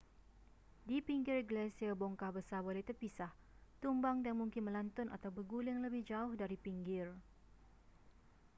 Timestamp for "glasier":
1.49-1.93